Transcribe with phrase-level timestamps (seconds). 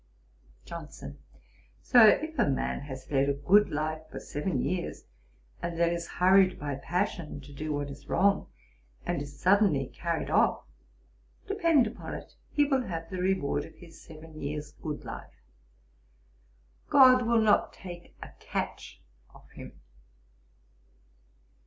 [0.65, 1.19] JOHNSON.
[1.83, 5.03] 'Sir, if a man has led a good life for seven years,
[5.61, 8.47] and then is hurried by passion to do what is wrong,
[9.05, 10.63] and is suddenly carried off,
[11.45, 15.43] depend upon it he will have the reward of his seven years' good life;
[16.89, 19.03] GOD will not take a catch
[19.35, 19.79] of him.